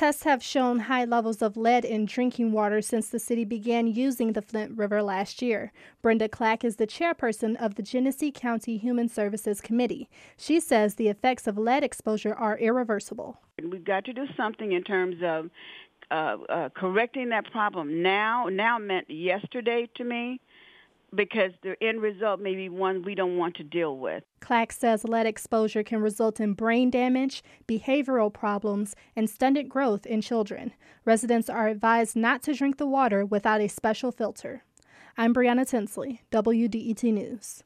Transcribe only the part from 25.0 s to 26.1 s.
lead exposure can